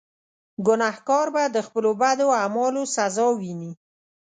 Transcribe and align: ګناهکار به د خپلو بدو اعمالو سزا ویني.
ګناهکار 0.67 1.27
به 1.33 1.43
د 1.55 1.57
خپلو 1.67 1.91
بدو 2.01 2.27
اعمالو 2.41 2.83
سزا 2.95 3.27
ویني. 3.39 3.71